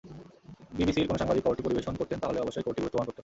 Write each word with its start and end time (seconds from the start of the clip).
বিবিসির 0.77 1.07
কোনো 1.07 1.19
সাংবাদিক 1.19 1.43
খবরটি 1.43 1.63
পরিবেশন 1.63 1.93
করতেন, 1.95 2.17
তাহলে 2.19 2.39
অবশ্যই 2.39 2.63
খবরটি 2.63 2.81
গুরুত্ব 2.81 2.97
বহন 2.97 3.07
করত। 3.07 3.19